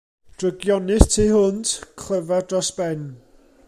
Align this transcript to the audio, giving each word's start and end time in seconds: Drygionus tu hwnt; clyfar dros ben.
Drygionus 0.43 1.05
tu 1.15 1.25
hwnt; 1.35 1.67
clyfar 2.05 2.43
dros 2.49 2.69
ben. 2.81 3.01